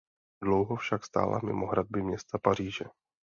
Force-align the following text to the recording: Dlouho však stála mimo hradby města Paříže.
Dlouho 0.43 0.75
však 0.81 1.05
stála 1.05 1.39
mimo 1.43 1.67
hradby 1.67 2.01
města 2.01 2.37
Paříže. 2.37 2.85